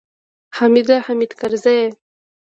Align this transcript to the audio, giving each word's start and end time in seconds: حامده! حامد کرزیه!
حامده! 0.57 0.95
حامد 1.05 1.31
کرزیه! 1.39 1.85